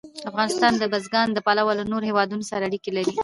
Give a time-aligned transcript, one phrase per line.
[0.29, 3.13] افغانستان د بزګان له پلوه له نورو هېوادونو سره اړیکې لري.